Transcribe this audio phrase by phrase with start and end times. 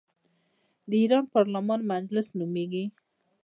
[0.89, 2.85] د ایران پارلمان مجلس نومیږي.